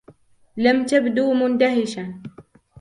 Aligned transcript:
لم 0.57 0.85
تبدو 0.85 1.33
مندهشا. 1.33 2.21